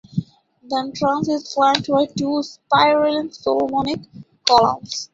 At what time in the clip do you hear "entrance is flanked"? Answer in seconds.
0.77-1.87